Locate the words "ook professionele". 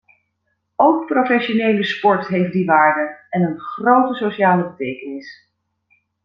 0.75-1.83